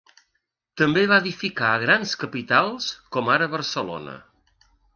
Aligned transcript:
També 0.81 1.03
va 1.11 1.19
edificar 1.23 1.67
a 1.73 1.83
grans 1.85 2.15
capitals, 2.23 2.89
com 3.17 3.33
ara 3.35 3.51
Barcelona. 3.55 4.17